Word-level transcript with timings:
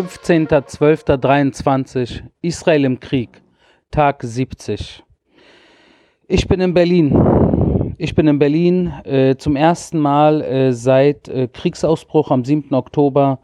15.12.23 0.00 2.22
Israel 2.40 2.86
im 2.86 3.00
Krieg, 3.00 3.42
Tag 3.90 4.22
70. 4.22 5.04
Ich 6.26 6.48
bin 6.48 6.60
in 6.60 6.72
Berlin. 6.72 7.94
Ich 7.98 8.14
bin 8.14 8.26
in 8.26 8.38
Berlin 8.38 8.94
äh, 9.04 9.36
zum 9.36 9.56
ersten 9.56 9.98
Mal 9.98 10.40
äh, 10.40 10.72
seit 10.72 11.28
äh, 11.28 11.48
Kriegsausbruch 11.48 12.30
am 12.30 12.46
7. 12.46 12.72
Oktober 12.72 13.40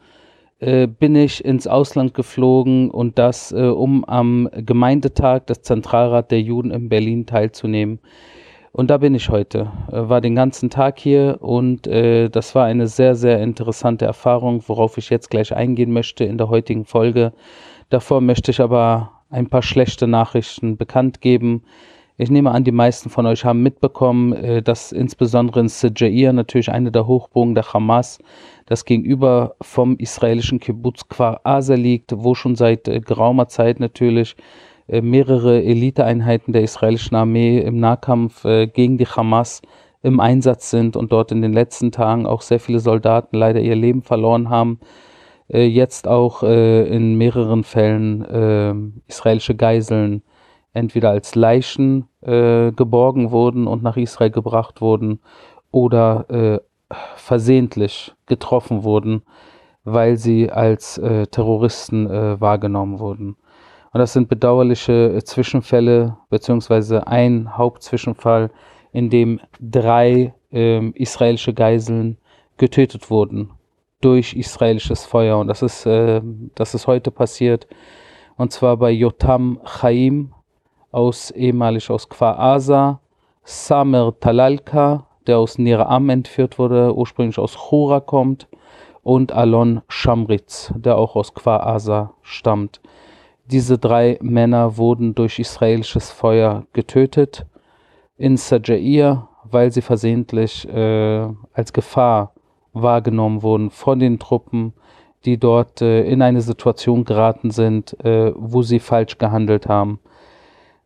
äh, 0.59 0.87
bin 0.87 1.15
ich 1.15 1.45
ins 1.45 1.67
Ausland 1.67 2.15
geflogen 2.15 2.91
und 2.91 3.19
das, 3.19 3.53
äh, 3.53 3.57
um 3.57 4.07
am 4.07 4.49
Gemeindetag 4.55 5.47
des 5.47 5.61
Zentralrat 5.61 6.31
der 6.31 6.41
Juden 6.41 6.71
in 6.71 6.89
Berlin 6.89 7.27
teilzunehmen. 7.27 7.99
Und 8.77 8.91
da 8.91 8.99
bin 8.99 9.15
ich 9.15 9.31
heute, 9.31 9.73
äh, 9.91 10.07
war 10.11 10.21
den 10.21 10.35
ganzen 10.35 10.69
Tag 10.69 10.99
hier 10.99 11.39
und 11.41 11.87
äh, 11.87 12.29
das 12.29 12.55
war 12.55 12.67
eine 12.67 12.89
sehr, 12.89 13.15
sehr 13.15 13.41
interessante 13.43 14.05
Erfahrung, 14.05 14.63
worauf 14.67 14.99
ich 14.99 15.09
jetzt 15.09 15.31
gleich 15.31 15.57
eingehen 15.57 15.93
möchte 15.93 16.25
in 16.25 16.37
der 16.37 16.51
heutigen 16.51 16.85
Folge. 16.85 17.33
Davor 17.89 18.21
möchte 18.21 18.51
ich 18.51 18.61
aber 18.61 19.13
ein 19.31 19.49
paar 19.49 19.63
schlechte 19.63 20.07
Nachrichten 20.07 20.77
bekannt 20.77 21.23
geben. 21.23 21.63
Ich 22.19 22.29
nehme 22.29 22.51
an, 22.51 22.65
die 22.65 22.73
meisten 22.73 23.09
von 23.09 23.25
euch 23.25 23.47
haben 23.47 23.63
mitbekommen, 23.63 24.35
äh, 24.35 24.63
dass 24.63 24.93
insbesondere 24.93 25.61
in 25.61 25.69
Sejair 25.69 26.35
natürlich 26.35 26.71
eine 26.71 26.93
der 26.93 27.07
Hochburgen 27.07 27.55
der 27.55 27.73
Hamas, 27.73 28.19
das 28.67 28.85
gegenüber 28.85 29.55
vom 29.63 29.97
israelischen 29.97 30.61
Kibbutz 30.61 31.09
Kfar 31.09 31.41
Asa 31.45 31.77
liegt, 31.77 32.13
wo 32.15 32.35
schon 32.35 32.57
seit 32.57 32.89
äh, 32.89 33.01
geraumer 33.01 33.49
Zeit 33.49 33.81
natürlich 33.81 34.37
mehrere 34.89 35.63
Eliteeinheiten 35.63 36.53
der 36.53 36.63
israelischen 36.63 37.17
Armee 37.17 37.59
im 37.59 37.81
Nahkampf 37.81 38.45
äh, 38.45 38.67
gegen 38.67 38.99
die 38.99 39.07
Hamas 39.07 39.63
im 40.03 40.21
Einsatz 40.21 40.71
sind 40.71 40.97
und 40.97 41.11
dort 41.11 41.33
in 41.33 41.43
den 41.43 41.53
letzten 41.53 41.91
Tagen 41.91 42.27
auch 42.27 42.41
sehr 42.41 42.61
viele 42.61 42.79
Soldaten 42.79 43.37
leider 43.37 43.61
ihr 43.61 43.75
Leben 43.75 44.03
verloren 44.03 44.49
haben. 44.49 44.79
Äh, 45.49 45.65
jetzt 45.65 46.07
auch 46.07 46.43
in 46.45 47.17
mehreren 47.19 47.65
Fällen 47.65 49.03
israelische 49.09 49.57
Geiseln 49.57 50.23
entweder 50.73 51.11
als 51.11 51.35
Leichen 51.35 52.09
geborgen 52.21 53.31
wurden 53.31 53.67
und 53.67 53.83
nach 53.83 53.97
Israel 53.97 54.31
gebracht 54.31 54.81
wurden 54.81 55.21
oder 55.71 56.61
versehentlich 57.15 58.13
getroffen 58.27 58.85
wurden, 58.85 59.23
weil 59.85 60.17
sie 60.17 60.51
als 60.51 61.01
Terroristen 61.31 62.09
wahrgenommen 62.09 62.99
wurden. 62.99 63.37
Und 63.97 64.01
das 64.01 64.13
sind 64.13 64.29
bedauerliche 64.29 65.15
äh, 65.15 65.25
Zwischenfälle, 65.25 66.19
beziehungsweise 66.29 67.07
ein 67.07 67.57
Hauptzwischenfall, 67.57 68.51
in 68.93 69.09
dem 69.09 69.41
drei 69.59 70.35
äh, 70.53 70.87
israelische 70.91 71.55
Geiseln 71.55 72.19
getötet 72.59 73.09
wurden 73.09 73.53
durch 74.03 74.35
israelisches 74.35 75.07
Feuer. 75.07 75.39
Und 75.39 75.47
das 75.47 75.63
ist, 75.63 75.87
äh, 75.87 76.21
das 76.55 76.75
ist 76.75 76.87
heute 76.87 77.11
passiert. 77.11 77.67
Und 78.37 78.53
zwar 78.53 78.77
bei 78.77 78.91
Yotam 78.91 79.61
Chaim 79.65 80.35
aus 80.93 81.31
ehemalig 81.31 81.89
aus 81.89 82.07
Kfar 82.07 82.39
Asa, 82.39 83.01
Samer 83.45 84.13
Talalka, 84.21 85.07
der 85.27 85.39
aus 85.39 85.57
Niraam 85.57 86.11
entführt 86.11 86.59
wurde, 86.59 86.95
ursprünglich 86.95 87.39
aus 87.39 87.57
Chura 87.57 88.01
kommt, 88.01 88.47
und 89.03 89.33
Alon 89.33 89.81
Shamritz, 89.89 90.71
der 90.77 90.99
auch 90.99 91.17
aus 91.17 91.33
Kfar 91.33 91.67
Asa 91.67 92.13
stammt. 92.21 92.83
Diese 93.51 93.79
drei 93.79 94.19
Männer 94.21 94.77
wurden 94.77 95.15
durch 95.15 95.39
israelisches 95.39 96.11
Feuer 96.11 96.67
getötet 96.73 97.47
in 98.19 98.37
Sajair, 98.37 99.29
weil 99.45 99.71
sie 99.71 99.83
versehentlich 99.83 100.69
äh, 100.69 101.29
als 101.53 101.73
Gefahr 101.73 102.33
wahrgenommen 102.73 103.43
wurden 103.43 103.71
von 103.71 104.01
den 104.01 104.19
Truppen, 104.19 104.73
die 105.25 105.39
dort 105.39 105.81
äh, 105.81 106.03
in 106.03 106.23
eine 106.23 106.41
Situation 106.41 107.05
geraten 107.05 107.53
sind, 107.53 107.97
äh, 108.05 108.33
wo 108.35 108.63
sie 108.63 108.81
falsch 108.81 109.17
gehandelt 109.19 109.69
haben. 109.69 110.01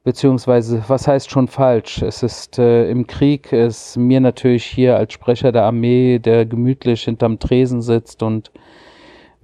Beziehungsweise, 0.05 0.83
was 0.89 1.09
heißt 1.09 1.31
schon 1.31 1.49
falsch? 1.49 2.03
Es 2.03 2.23
ist 2.23 2.59
äh, 2.59 2.91
im 2.91 3.07
Krieg, 3.07 3.53
ist 3.53 3.97
mir 3.97 4.21
natürlich 4.21 4.65
hier 4.65 4.97
als 4.97 5.13
Sprecher 5.15 5.53
der 5.53 5.65
Armee, 5.65 6.19
der 6.19 6.47
gemütlich 6.47 7.05
hinterm 7.05 7.39
Tresen 7.39 7.81
sitzt 7.83 8.23
und 8.23 8.51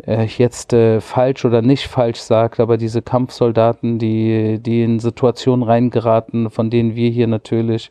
jetzt 0.04 0.72
äh, 0.72 1.00
falsch 1.00 1.44
oder 1.44 1.62
nicht 1.62 1.88
falsch 1.88 2.18
sagt, 2.18 2.60
aber 2.60 2.76
diese 2.76 3.00
Kampfsoldaten, 3.02 3.98
die, 3.98 4.58
die 4.60 4.82
in 4.82 4.98
Situationen 4.98 5.62
reingeraten, 5.62 6.50
von 6.50 6.68
denen 6.70 6.94
wir 6.94 7.10
hier 7.10 7.26
natürlich, 7.26 7.90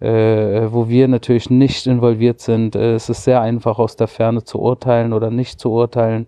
äh, 0.00 0.66
wo 0.70 0.88
wir 0.88 1.08
natürlich 1.08 1.48
nicht 1.48 1.86
involviert 1.86 2.40
sind, 2.40 2.76
äh, 2.76 2.94
es 2.94 3.08
ist 3.08 3.24
sehr 3.24 3.40
einfach 3.40 3.78
aus 3.78 3.96
der 3.96 4.08
Ferne 4.08 4.44
zu 4.44 4.60
urteilen 4.60 5.12
oder 5.12 5.30
nicht 5.30 5.58
zu 5.58 5.70
urteilen. 5.70 6.26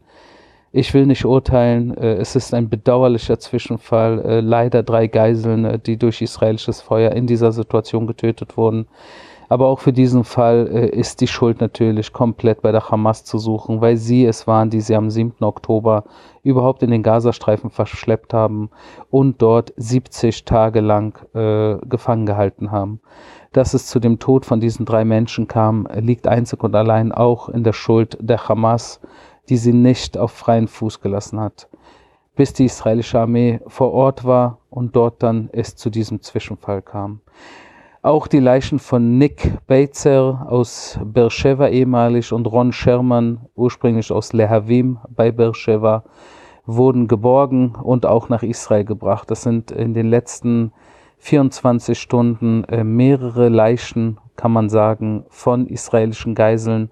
Ich 0.72 0.94
will 0.94 1.06
nicht 1.06 1.24
urteilen, 1.24 1.96
äh, 1.96 2.14
es 2.14 2.34
ist 2.34 2.54
ein 2.54 2.68
bedauerlicher 2.70 3.38
Zwischenfall, 3.38 4.24
äh, 4.24 4.40
leider 4.40 4.82
drei 4.82 5.06
Geiseln, 5.06 5.82
die 5.84 5.98
durch 5.98 6.22
israelisches 6.22 6.80
Feuer 6.80 7.12
in 7.12 7.26
dieser 7.26 7.52
Situation 7.52 8.06
getötet 8.06 8.56
wurden. 8.56 8.86
Aber 9.48 9.66
auch 9.66 9.78
für 9.78 9.92
diesen 9.92 10.24
Fall 10.24 10.68
äh, 10.72 10.88
ist 10.88 11.20
die 11.20 11.26
Schuld 11.26 11.60
natürlich 11.60 12.12
komplett 12.12 12.62
bei 12.62 12.72
der 12.72 12.88
Hamas 12.90 13.24
zu 13.24 13.38
suchen, 13.38 13.80
weil 13.80 13.96
sie 13.96 14.24
es 14.24 14.46
waren, 14.46 14.70
die 14.70 14.80
sie 14.80 14.96
am 14.96 15.10
7. 15.10 15.34
Oktober 15.40 16.04
überhaupt 16.42 16.82
in 16.82 16.90
den 16.90 17.02
Gazastreifen 17.02 17.70
verschleppt 17.70 18.32
haben 18.32 18.70
und 19.10 19.42
dort 19.42 19.72
70 19.76 20.44
Tage 20.44 20.80
lang 20.80 21.18
äh, 21.34 21.76
gefangen 21.86 22.26
gehalten 22.26 22.70
haben. 22.70 23.00
Dass 23.52 23.74
es 23.74 23.86
zu 23.86 24.00
dem 24.00 24.18
Tod 24.18 24.46
von 24.46 24.60
diesen 24.60 24.84
drei 24.84 25.04
Menschen 25.04 25.46
kam, 25.46 25.86
liegt 25.94 26.26
einzig 26.26 26.62
und 26.62 26.74
allein 26.74 27.12
auch 27.12 27.48
in 27.48 27.64
der 27.64 27.72
Schuld 27.72 28.18
der 28.20 28.48
Hamas, 28.48 29.00
die 29.48 29.56
sie 29.56 29.72
nicht 29.72 30.18
auf 30.18 30.32
freien 30.32 30.68
Fuß 30.68 31.00
gelassen 31.00 31.38
hat, 31.38 31.68
bis 32.34 32.52
die 32.52 32.64
israelische 32.64 33.20
Armee 33.20 33.60
vor 33.66 33.92
Ort 33.92 34.24
war 34.24 34.58
und 34.70 34.96
dort 34.96 35.22
dann 35.22 35.50
es 35.52 35.76
zu 35.76 35.90
diesem 35.90 36.20
Zwischenfall 36.20 36.82
kam. 36.82 37.20
Auch 38.04 38.26
die 38.26 38.38
Leichen 38.38 38.80
von 38.80 39.16
Nick 39.16 39.66
Beitzer 39.66 40.46
aus 40.50 40.98
Beersheba 41.02 41.68
ehemalig 41.68 42.34
und 42.34 42.44
Ron 42.44 42.70
Sherman, 42.70 43.46
ursprünglich 43.54 44.12
aus 44.12 44.34
Lehavim 44.34 44.98
bei 45.08 45.32
Beersheba, 45.32 46.04
wurden 46.66 47.08
geborgen 47.08 47.74
und 47.74 48.04
auch 48.04 48.28
nach 48.28 48.42
Israel 48.42 48.84
gebracht. 48.84 49.30
Das 49.30 49.40
sind 49.40 49.70
in 49.70 49.94
den 49.94 50.10
letzten 50.10 50.74
24 51.20 51.98
Stunden 51.98 52.64
äh, 52.64 52.84
mehrere 52.84 53.48
Leichen, 53.48 54.20
kann 54.36 54.52
man 54.52 54.68
sagen, 54.68 55.24
von 55.30 55.66
israelischen 55.66 56.34
Geiseln. 56.34 56.90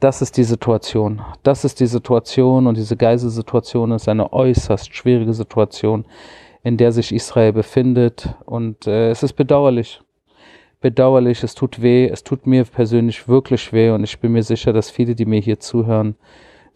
Das 0.00 0.22
ist 0.22 0.38
die 0.38 0.44
Situation. 0.44 1.20
Das 1.42 1.66
ist 1.66 1.78
die 1.78 1.88
Situation 1.88 2.66
und 2.66 2.78
diese 2.78 2.96
Geiselsituation 2.96 3.92
ist 3.92 4.08
eine 4.08 4.32
äußerst 4.32 4.96
schwierige 4.96 5.34
Situation 5.34 6.06
in 6.64 6.78
der 6.78 6.90
sich 6.90 7.14
Israel 7.14 7.52
befindet. 7.52 8.34
Und 8.44 8.88
äh, 8.88 9.10
es 9.10 9.22
ist 9.22 9.34
bedauerlich. 9.34 10.00
Bedauerlich, 10.80 11.42
es 11.44 11.54
tut 11.54 11.80
weh, 11.80 12.08
es 12.08 12.24
tut 12.24 12.46
mir 12.46 12.64
persönlich 12.64 13.28
wirklich 13.28 13.72
weh 13.72 13.90
und 13.90 14.02
ich 14.04 14.18
bin 14.18 14.32
mir 14.32 14.42
sicher, 14.42 14.72
dass 14.72 14.90
viele, 14.90 15.14
die 15.14 15.24
mir 15.24 15.40
hier 15.40 15.60
zuhören, 15.60 16.16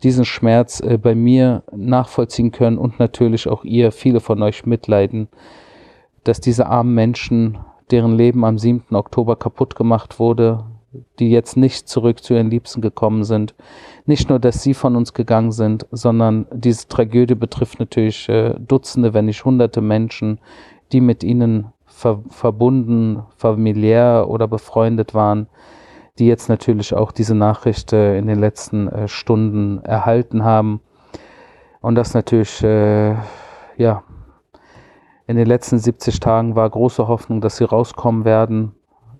diesen 0.02 0.24
Schmerz 0.24 0.80
äh, 0.80 0.96
bei 0.96 1.14
mir 1.14 1.62
nachvollziehen 1.74 2.52
können 2.52 2.78
und 2.78 2.98
natürlich 2.98 3.48
auch 3.48 3.64
ihr, 3.64 3.90
viele 3.92 4.20
von 4.20 4.42
euch 4.42 4.64
mitleiden, 4.64 5.28
dass 6.24 6.40
diese 6.40 6.66
armen 6.66 6.94
Menschen, 6.94 7.58
deren 7.90 8.12
Leben 8.12 8.44
am 8.44 8.58
7. 8.58 8.94
Oktober 8.94 9.36
kaputt 9.36 9.74
gemacht 9.74 10.18
wurde, 10.18 10.64
die 11.18 11.30
jetzt 11.30 11.56
nicht 11.56 11.88
zurück 11.88 12.22
zu 12.22 12.34
ihren 12.34 12.50
Liebsten 12.50 12.80
gekommen 12.80 13.24
sind. 13.24 13.54
Nicht 14.06 14.28
nur, 14.28 14.38
dass 14.38 14.62
sie 14.62 14.74
von 14.74 14.96
uns 14.96 15.12
gegangen 15.12 15.52
sind, 15.52 15.86
sondern 15.90 16.46
diese 16.50 16.88
Tragödie 16.88 17.34
betrifft 17.34 17.78
natürlich 17.78 18.28
äh, 18.28 18.54
Dutzende, 18.58 19.12
wenn 19.12 19.26
nicht 19.26 19.44
Hunderte 19.44 19.80
Menschen, 19.80 20.40
die 20.92 21.00
mit 21.00 21.22
ihnen 21.22 21.72
ver 21.84 22.22
verbunden, 22.30 23.22
familiär 23.36 24.26
oder 24.28 24.48
befreundet 24.48 25.14
waren, 25.14 25.48
die 26.18 26.26
jetzt 26.26 26.48
natürlich 26.48 26.94
auch 26.94 27.12
diese 27.12 27.34
Nachricht 27.34 27.92
äh, 27.92 28.16
in 28.18 28.26
den 28.26 28.38
letzten 28.38 28.88
äh, 28.88 29.08
Stunden 29.08 29.84
erhalten 29.84 30.44
haben. 30.44 30.80
Und 31.80 31.96
das 31.96 32.14
natürlich, 32.14 32.62
äh, 32.62 33.14
ja, 33.76 34.02
in 35.26 35.36
den 35.36 35.46
letzten 35.46 35.78
70 35.78 36.20
Tagen 36.20 36.56
war 36.56 36.68
große 36.68 37.06
Hoffnung, 37.06 37.42
dass 37.42 37.58
sie 37.58 37.64
rauskommen 37.64 38.24
werden 38.24 38.72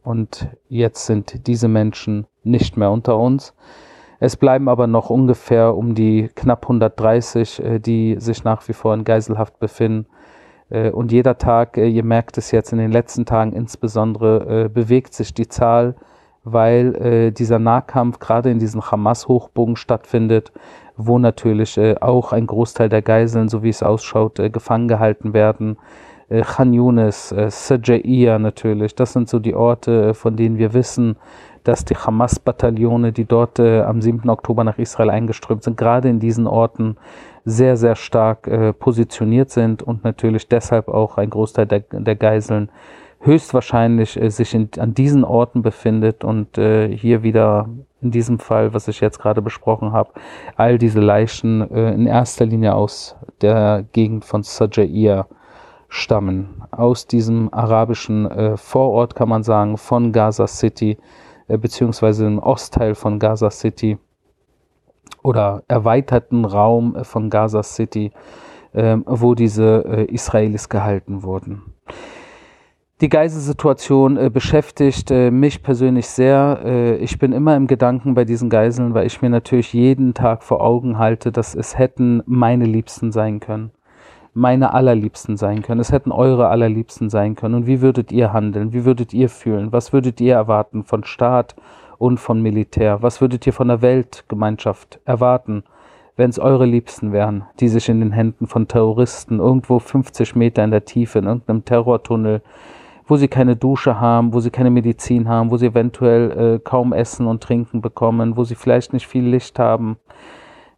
und 0.08 0.48
jetzt 0.70 1.04
sind 1.04 1.46
diese 1.46 1.68
Menschen 1.68 2.26
nicht 2.42 2.78
mehr 2.78 2.90
unter 2.90 3.18
uns. 3.18 3.54
Es 4.20 4.38
bleiben 4.38 4.70
aber 4.70 4.86
noch 4.86 5.10
ungefähr 5.10 5.76
um 5.76 5.94
die 5.94 6.30
knapp 6.34 6.64
130, 6.64 7.62
äh, 7.62 7.78
die 7.78 8.16
sich 8.18 8.42
nach 8.42 8.66
wie 8.68 8.72
vor 8.72 8.94
in 8.94 9.04
Geiselhaft 9.04 9.58
befinden. 9.58 10.06
Äh, 10.70 10.92
und 10.92 11.12
jeder 11.12 11.36
Tag, 11.36 11.76
äh, 11.76 11.86
ihr 11.86 12.04
merkt 12.04 12.38
es 12.38 12.52
jetzt 12.52 12.72
in 12.72 12.78
den 12.78 12.90
letzten 12.90 13.26
Tagen 13.26 13.52
insbesondere, 13.52 14.70
bewegt 14.70 15.12
sich 15.12 15.34
die 15.34 15.48
Zahl, 15.48 15.94
weil 16.42 17.32
dieser 17.32 17.58
Nahkampf 17.58 18.18
gerade 18.18 18.50
in 18.50 18.58
diesen 18.58 18.80
Hamas-Hochbogen 18.80 19.76
stattfindet, 19.76 20.52
wo 20.96 21.18
natürlich 21.18 21.78
auch 22.00 22.32
ein 22.32 22.46
Großteil 22.46 22.88
der 22.88 23.02
Geiseln, 23.02 23.50
so 23.50 23.62
wie 23.62 23.68
es 23.68 23.82
ausschaut, 23.82 24.40
gefangen 24.50 24.88
gehalten 24.88 25.34
werden 25.34 25.76
äh, 26.28 26.42
Khan 26.42 26.72
Yunis, 26.72 27.32
äh, 27.32 27.50
Sajaiya 27.50 28.38
natürlich. 28.38 28.94
Das 28.94 29.12
sind 29.12 29.28
so 29.28 29.38
die 29.38 29.54
Orte, 29.54 30.10
äh, 30.10 30.14
von 30.14 30.36
denen 30.36 30.58
wir 30.58 30.74
wissen, 30.74 31.16
dass 31.64 31.84
die 31.84 31.96
Hamas-Bataillone, 31.96 33.12
die 33.12 33.24
dort 33.24 33.58
äh, 33.58 33.82
am 33.82 34.00
7. 34.00 34.28
Oktober 34.30 34.64
nach 34.64 34.78
Israel 34.78 35.10
eingeströmt 35.10 35.64
sind, 35.64 35.76
gerade 35.76 36.08
in 36.08 36.20
diesen 36.20 36.46
Orten 36.46 36.96
sehr, 37.44 37.76
sehr 37.76 37.96
stark 37.96 38.46
äh, 38.46 38.72
positioniert 38.72 39.50
sind 39.50 39.82
und 39.82 40.04
natürlich 40.04 40.48
deshalb 40.48 40.88
auch 40.88 41.16
ein 41.18 41.30
Großteil 41.30 41.66
der, 41.66 41.80
der 41.80 42.16
Geiseln 42.16 42.70
höchstwahrscheinlich 43.20 44.20
äh, 44.20 44.30
sich 44.30 44.54
in, 44.54 44.68
an 44.78 44.94
diesen 44.94 45.24
Orten 45.24 45.62
befindet 45.62 46.24
und 46.24 46.58
äh, 46.58 46.94
hier 46.94 47.22
wieder 47.22 47.68
in 48.00 48.10
diesem 48.10 48.38
Fall, 48.38 48.74
was 48.74 48.86
ich 48.86 49.00
jetzt 49.00 49.18
gerade 49.18 49.42
besprochen 49.42 49.92
habe, 49.92 50.12
all 50.56 50.78
diese 50.78 51.00
Leichen 51.00 51.68
äh, 51.70 51.92
in 51.92 52.06
erster 52.06 52.46
Linie 52.46 52.74
aus 52.74 53.16
der 53.40 53.84
Gegend 53.92 54.24
von 54.24 54.42
Sajair 54.42 55.26
stammen, 55.88 56.62
aus 56.70 57.06
diesem 57.06 57.52
arabischen 57.52 58.30
äh, 58.30 58.56
Vorort 58.56 59.14
kann 59.14 59.28
man 59.28 59.42
sagen, 59.42 59.78
von 59.78 60.12
Gaza 60.12 60.46
City, 60.46 60.98
äh, 61.48 61.56
beziehungsweise 61.56 62.26
im 62.26 62.38
Ostteil 62.38 62.94
von 62.94 63.18
Gaza 63.18 63.50
City 63.50 63.98
oder 65.22 65.62
erweiterten 65.66 66.44
Raum 66.44 66.94
äh, 66.94 67.04
von 67.04 67.30
Gaza 67.30 67.62
City, 67.62 68.12
äh, 68.72 68.98
wo 69.06 69.34
diese 69.34 69.84
äh, 69.86 70.04
Israelis 70.04 70.68
gehalten 70.68 71.22
wurden. 71.22 71.62
Die 73.00 73.08
Geiselsituation 73.08 74.16
äh, 74.16 74.28
beschäftigt 74.28 75.10
äh, 75.10 75.30
mich 75.30 75.62
persönlich 75.62 76.08
sehr. 76.08 76.98
Ich 77.00 77.18
bin 77.18 77.32
immer 77.32 77.56
im 77.56 77.66
Gedanken 77.66 78.14
bei 78.14 78.24
diesen 78.24 78.50
Geiseln, 78.50 78.92
weil 78.92 79.06
ich 79.06 79.22
mir 79.22 79.30
natürlich 79.30 79.72
jeden 79.72 80.12
Tag 80.14 80.42
vor 80.42 80.60
Augen 80.60 80.98
halte, 80.98 81.32
dass 81.32 81.54
es 81.54 81.78
hätten 81.78 82.22
meine 82.26 82.64
Liebsten 82.64 83.12
sein 83.12 83.40
können. 83.40 83.70
Meine 84.38 84.72
allerliebsten 84.72 85.36
sein 85.36 85.62
können. 85.62 85.80
Es 85.80 85.92
hätten 85.92 86.12
eure 86.12 86.48
allerliebsten 86.48 87.10
sein 87.10 87.34
können. 87.34 87.54
Und 87.54 87.66
wie 87.66 87.80
würdet 87.80 88.12
ihr 88.12 88.32
handeln? 88.32 88.72
Wie 88.72 88.84
würdet 88.84 89.12
ihr 89.12 89.28
fühlen? 89.28 89.72
Was 89.72 89.92
würdet 89.92 90.20
ihr 90.20 90.34
erwarten 90.34 90.84
von 90.84 91.04
Staat 91.04 91.56
und 91.98 92.18
von 92.18 92.40
Militär? 92.40 93.02
Was 93.02 93.20
würdet 93.20 93.46
ihr 93.46 93.52
von 93.52 93.68
der 93.68 93.82
Weltgemeinschaft 93.82 95.00
erwarten? 95.04 95.64
wenn 96.16 96.30
es 96.30 96.40
eure 96.40 96.66
Liebsten 96.66 97.12
wären, 97.12 97.44
die 97.60 97.68
sich 97.68 97.88
in 97.88 98.00
den 98.00 98.10
Händen 98.10 98.48
von 98.48 98.66
Terroristen 98.66 99.38
irgendwo 99.38 99.78
50 99.78 100.34
Meter 100.34 100.64
in 100.64 100.72
der 100.72 100.84
Tiefe 100.84 101.20
in 101.20 101.26
irgendeinem 101.26 101.64
Terrortunnel 101.64 102.42
wo 103.08 103.16
sie 103.16 103.28
keine 103.28 103.56
Dusche 103.56 103.98
haben, 103.98 104.32
wo 104.34 104.40
sie 104.40 104.50
keine 104.50 104.70
Medizin 104.70 105.28
haben, 105.28 105.50
wo 105.50 105.56
sie 105.56 105.66
eventuell 105.66 106.56
äh, 106.56 106.58
kaum 106.62 106.92
Essen 106.92 107.26
und 107.26 107.42
Trinken 107.42 107.80
bekommen, 107.80 108.36
wo 108.36 108.44
sie 108.44 108.54
vielleicht 108.54 108.92
nicht 108.92 109.06
viel 109.06 109.24
Licht 109.24 109.58
haben. 109.58 109.96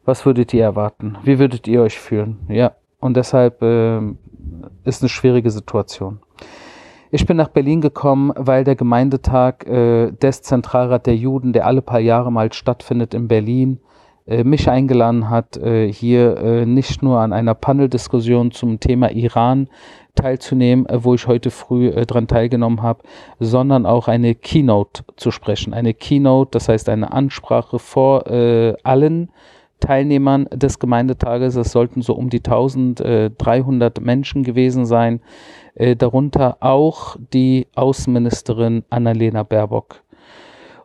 Was 0.04 0.24
würdet 0.24 0.54
ihr 0.54 0.62
erwarten? 0.62 1.18
Wie 1.24 1.38
würdet 1.38 1.66
ihr 1.66 1.82
euch 1.82 1.98
fühlen? 1.98 2.38
Ja, 2.48 2.72
und 3.00 3.16
deshalb 3.16 3.62
äh, 3.62 4.00
ist 4.84 5.02
eine 5.02 5.08
schwierige 5.08 5.50
Situation. 5.50 6.20
Ich 7.10 7.26
bin 7.26 7.36
nach 7.36 7.48
Berlin 7.48 7.80
gekommen, 7.80 8.32
weil 8.36 8.62
der 8.62 8.76
Gemeindetag 8.76 9.66
äh, 9.66 10.12
des 10.12 10.42
Zentralrat 10.42 11.06
der 11.06 11.16
Juden, 11.16 11.52
der 11.52 11.66
alle 11.66 11.82
paar 11.82 11.98
Jahre 11.98 12.30
mal 12.30 12.52
stattfindet 12.52 13.14
in 13.14 13.26
Berlin, 13.26 13.80
äh, 14.26 14.44
mich 14.44 14.68
eingeladen 14.70 15.28
hat, 15.28 15.56
äh, 15.56 15.92
hier 15.92 16.36
äh, 16.36 16.66
nicht 16.66 17.02
nur 17.02 17.18
an 17.18 17.32
einer 17.32 17.54
Paneldiskussion 17.54 18.52
zum 18.52 18.78
Thema 18.78 19.10
Iran 19.10 19.68
teilzunehmen, 20.14 20.86
äh, 20.86 21.02
wo 21.02 21.14
ich 21.14 21.26
heute 21.26 21.50
früh 21.50 21.88
äh, 21.88 22.06
dran 22.06 22.28
teilgenommen 22.28 22.80
habe, 22.80 23.02
sondern 23.40 23.86
auch 23.86 24.06
eine 24.06 24.36
Keynote 24.36 25.02
zu 25.16 25.32
sprechen. 25.32 25.74
Eine 25.74 25.94
Keynote, 25.94 26.52
das 26.52 26.68
heißt 26.68 26.88
eine 26.90 27.12
Ansprache 27.12 27.80
vor 27.80 28.28
äh, 28.28 28.74
allen 28.84 29.32
Teilnehmern 29.80 30.46
des 30.52 30.78
Gemeindetages. 30.78 31.56
Es 31.56 31.72
sollten 31.72 32.02
so 32.02 32.14
um 32.14 32.30
die 32.30 32.38
1300 32.38 34.00
Menschen 34.00 34.44
gewesen 34.44 34.86
sein, 34.86 35.20
äh, 35.74 35.96
darunter 35.96 36.58
auch 36.60 37.16
die 37.32 37.66
Außenministerin 37.74 38.84
Annalena 38.90 39.42
Baerbock. 39.42 40.02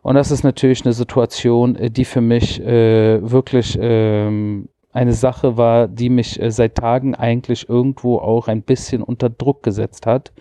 Und 0.02 0.14
das 0.14 0.30
ist 0.30 0.44
natürlich 0.44 0.84
eine 0.84 0.92
Situation, 0.92 1.76
äh, 1.76 1.90
die 1.90 2.04
für 2.04 2.20
mich 2.20 2.60
äh, 2.60 3.18
wirklich 3.28 3.78
ähm, 3.80 4.68
eine 4.92 5.12
Sache 5.12 5.56
war, 5.56 5.88
die 5.88 6.08
mich 6.08 6.40
seit 6.48 6.76
Tagen 6.76 7.14
eigentlich 7.14 7.68
irgendwo 7.68 8.18
auch 8.18 8.48
ein 8.48 8.62
bisschen 8.62 9.02
unter 9.02 9.28
Druck 9.28 9.62
gesetzt 9.62 10.06
hat, 10.06 10.32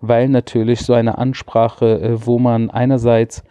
weil 0.00 0.28
natürlich 0.28 0.80
so 0.80 0.94
eine 0.94 1.16
Ansprache, 1.18 2.18
wo 2.24 2.40
man 2.40 2.70
einerseits 2.70 3.44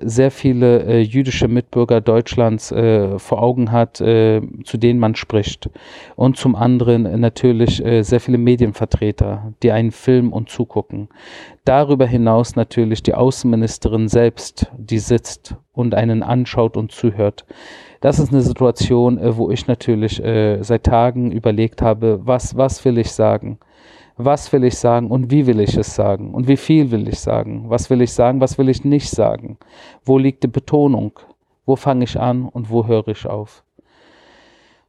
sehr 0.00 0.30
viele 0.30 0.84
äh, 0.84 1.00
jüdische 1.00 1.48
Mitbürger 1.48 2.00
Deutschlands 2.00 2.72
äh, 2.72 3.18
vor 3.18 3.42
Augen 3.42 3.72
hat, 3.72 4.00
äh, 4.00 4.42
zu 4.64 4.76
denen 4.76 4.98
man 5.00 5.14
spricht. 5.14 5.70
Und 6.16 6.36
zum 6.36 6.56
anderen 6.56 7.20
natürlich 7.20 7.82
sehr 8.00 8.20
viele 8.20 8.38
Medienvertreter, 8.38 9.52
die 9.62 9.72
einen 9.72 9.90
filmen 9.90 10.32
und 10.32 10.50
zugucken. 10.50 11.08
Darüber 11.64 12.06
hinaus 12.06 12.56
natürlich 12.56 13.02
die 13.02 13.14
Außenministerin 13.14 14.08
selbst, 14.08 14.70
die 14.76 14.98
sitzt 14.98 15.56
und 15.72 15.94
einen 15.94 16.22
anschaut 16.22 16.76
und 16.76 16.92
zuhört. 16.92 17.44
Das 18.02 18.18
ist 18.18 18.32
eine 18.32 18.42
Situation, 18.42 19.16
äh, 19.16 19.36
wo 19.36 19.50
ich 19.50 19.68
natürlich 19.68 20.22
äh, 20.22 20.60
seit 20.62 20.84
Tagen 20.84 21.30
überlegt 21.30 21.80
habe, 21.80 22.20
was, 22.24 22.56
was 22.56 22.84
will 22.84 22.98
ich 22.98 23.12
sagen? 23.12 23.58
Was 24.16 24.52
will 24.52 24.64
ich 24.64 24.76
sagen 24.76 25.10
und 25.10 25.30
wie 25.30 25.46
will 25.46 25.60
ich 25.60 25.76
es 25.76 25.94
sagen? 25.94 26.34
Und 26.34 26.48
wie 26.48 26.56
viel 26.56 26.90
will 26.90 27.08
ich 27.08 27.18
sagen? 27.18 27.64
Was 27.68 27.88
will 27.90 28.02
ich 28.02 28.12
sagen? 28.12 28.40
Was 28.40 28.58
will 28.58 28.68
ich 28.68 28.84
nicht 28.84 29.08
sagen? 29.08 29.58
Wo 30.04 30.18
liegt 30.18 30.42
die 30.44 30.48
Betonung? 30.48 31.18
Wo 31.64 31.76
fange 31.76 32.04
ich 32.04 32.18
an 32.18 32.46
und 32.48 32.70
wo 32.70 32.86
höre 32.86 33.08
ich 33.08 33.26
auf? 33.26 33.64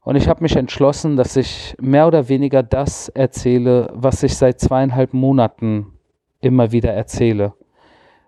Und 0.02 0.18
ich 0.18 0.28
habe 0.28 0.44
mich 0.44 0.56
entschlossen, 0.56 1.16
dass 1.16 1.38
ich 1.38 1.76
mehr 1.80 2.08
oder 2.08 2.28
weniger 2.28 2.62
das 2.62 3.08
erzähle, 3.10 3.90
was 3.94 4.22
ich 4.24 4.36
seit 4.36 4.60
zweieinhalb 4.60 5.14
Monaten 5.14 5.94
immer 6.42 6.72
wieder 6.74 6.92
erzähle. 6.92 7.54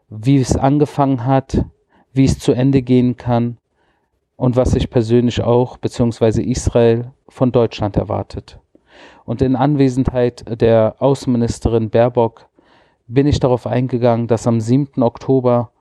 Wie 0.08 0.38
es 0.38 0.56
angefangen 0.56 1.26
hat, 1.26 1.66
wie 2.14 2.24
es 2.24 2.40
zu 2.40 2.54
Ende 2.54 2.82
gehen 2.82 3.18
kann 3.18 3.58
und 4.38 4.56
was 4.56 4.72
sich 4.72 4.90
persönlich 4.90 5.42
auch 5.42 5.78
beziehungsweise 5.78 6.42
Israel 6.42 7.12
von 7.28 7.52
Deutschland 7.52 7.98
erwartet. 7.98 8.60
Und 9.26 9.42
in 9.42 9.56
Anwesenheit 9.56 10.46
der 10.62 10.96
Außenministerin 11.00 11.90
Baerbock 11.90 12.48
bin 13.08 13.28
ich 13.28 13.40
darauf 13.40 13.68
eingegangen, 13.68 14.28
dass 14.28 14.48
am 14.48 14.60
7. 14.60 15.04
Oktober 15.04 15.72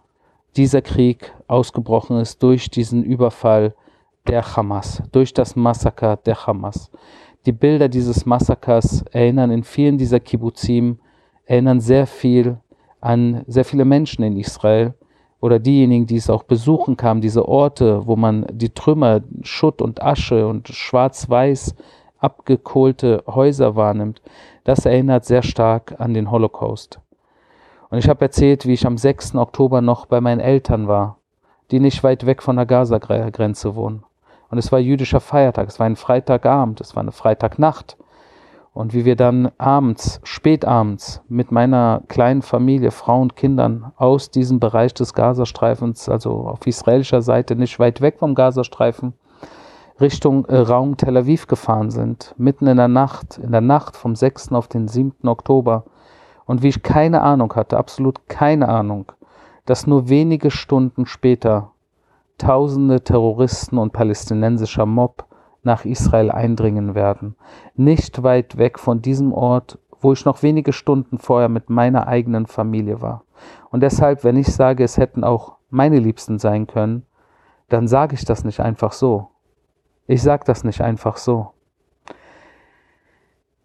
dieser 0.56 0.82
Krieg 0.82 1.32
ausgebrochen 1.46 2.18
ist 2.18 2.42
durch 2.42 2.70
diesen 2.70 3.02
Überfall 3.02 3.74
der 4.28 4.56
Hamas, 4.56 5.02
durch 5.12 5.34
das 5.34 5.56
Massaker 5.56 6.16
der 6.16 6.46
Hamas. 6.46 6.90
Die 7.46 7.52
Bilder 7.52 7.88
dieses 7.88 8.24
Massakers 8.24 9.02
erinnern 9.10 9.50
in 9.50 9.64
vielen 9.64 9.98
dieser 9.98 10.20
Kibbuzim, 10.20 10.98
erinnern 11.44 11.80
sehr 11.80 12.06
viel 12.06 12.58
an 13.00 13.44
sehr 13.46 13.66
viele 13.66 13.84
Menschen 13.84 14.24
in 14.24 14.38
Israel, 14.38 14.94
oder 15.44 15.58
diejenigen, 15.58 16.06
die 16.06 16.16
es 16.16 16.30
auch 16.30 16.44
besuchen 16.44 16.96
kamen, 16.96 17.20
diese 17.20 17.46
Orte, 17.46 18.06
wo 18.06 18.16
man 18.16 18.46
die 18.50 18.70
Trümmer, 18.70 19.20
Schutt 19.42 19.82
und 19.82 20.02
Asche 20.02 20.46
und 20.46 20.68
schwarz-weiß 20.68 21.74
abgekohlte 22.24 23.22
Häuser 23.26 23.76
wahrnimmt, 23.76 24.22
das 24.64 24.86
erinnert 24.86 25.24
sehr 25.24 25.42
stark 25.42 25.94
an 25.98 26.14
den 26.14 26.30
Holocaust. 26.30 26.98
Und 27.90 27.98
ich 27.98 28.08
habe 28.08 28.24
erzählt, 28.24 28.66
wie 28.66 28.72
ich 28.72 28.86
am 28.86 28.98
6. 28.98 29.36
Oktober 29.36 29.80
noch 29.80 30.06
bei 30.06 30.20
meinen 30.20 30.40
Eltern 30.40 30.88
war, 30.88 31.18
die 31.70 31.78
nicht 31.78 32.02
weit 32.02 32.26
weg 32.26 32.42
von 32.42 32.56
der 32.56 32.66
Gaza-Grenze 32.66 33.76
wohnen. 33.76 34.02
Und 34.50 34.58
es 34.58 34.72
war 34.72 34.78
jüdischer 34.78 35.20
Feiertag, 35.20 35.68
es 35.68 35.78
war 35.78 35.86
ein 35.86 35.96
Freitagabend, 35.96 36.80
es 36.80 36.96
war 36.96 37.02
eine 37.02 37.12
Freitagnacht. 37.12 37.96
Und 38.72 38.92
wie 38.94 39.04
wir 39.04 39.14
dann 39.14 39.52
abends, 39.58 40.20
spätabends 40.24 41.22
mit 41.28 41.52
meiner 41.52 42.02
kleinen 42.08 42.42
Familie, 42.42 42.90
Frau 42.90 43.20
und 43.20 43.36
Kindern 43.36 43.92
aus 43.96 44.30
diesem 44.30 44.58
Bereich 44.58 44.94
des 44.94 45.14
Gazastreifens, 45.14 46.08
also 46.08 46.48
auf 46.48 46.66
israelischer 46.66 47.22
Seite 47.22 47.54
nicht 47.54 47.78
weit 47.78 48.00
weg 48.00 48.18
vom 48.18 48.34
Gazastreifen, 48.34 49.14
Richtung 50.00 50.44
äh, 50.46 50.56
Raum 50.56 50.96
Tel 50.96 51.16
Aviv 51.16 51.46
gefahren 51.46 51.90
sind, 51.90 52.34
mitten 52.36 52.66
in 52.66 52.76
der 52.76 52.88
Nacht, 52.88 53.38
in 53.38 53.52
der 53.52 53.60
Nacht 53.60 53.96
vom 53.96 54.16
6. 54.16 54.52
auf 54.52 54.66
den 54.66 54.88
7. 54.88 55.28
Oktober. 55.28 55.84
Und 56.46 56.62
wie 56.62 56.68
ich 56.68 56.82
keine 56.82 57.22
Ahnung 57.22 57.54
hatte, 57.54 57.78
absolut 57.78 58.28
keine 58.28 58.68
Ahnung, 58.68 59.12
dass 59.66 59.86
nur 59.86 60.08
wenige 60.08 60.50
Stunden 60.50 61.06
später 61.06 61.70
tausende 62.38 63.02
Terroristen 63.02 63.78
und 63.78 63.92
palästinensischer 63.92 64.84
Mob 64.84 65.26
nach 65.62 65.84
Israel 65.84 66.30
eindringen 66.30 66.94
werden. 66.94 67.36
Nicht 67.76 68.22
weit 68.22 68.58
weg 68.58 68.78
von 68.78 69.00
diesem 69.00 69.32
Ort, 69.32 69.78
wo 70.00 70.12
ich 70.12 70.24
noch 70.24 70.42
wenige 70.42 70.72
Stunden 70.72 71.18
vorher 71.18 71.48
mit 71.48 71.70
meiner 71.70 72.08
eigenen 72.08 72.46
Familie 72.46 73.00
war. 73.00 73.22
Und 73.70 73.80
deshalb, 73.80 74.24
wenn 74.24 74.36
ich 74.36 74.52
sage, 74.52 74.84
es 74.84 74.98
hätten 74.98 75.24
auch 75.24 75.56
meine 75.70 75.98
Liebsten 75.98 76.38
sein 76.38 76.66
können, 76.66 77.06
dann 77.68 77.88
sage 77.88 78.14
ich 78.14 78.24
das 78.24 78.44
nicht 78.44 78.60
einfach 78.60 78.92
so. 78.92 79.28
Ich 80.06 80.22
sage 80.22 80.44
das 80.44 80.64
nicht 80.64 80.82
einfach 80.82 81.16
so. 81.16 81.50